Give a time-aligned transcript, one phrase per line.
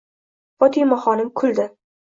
[0.63, 1.71] Fotimaxonim kuldi: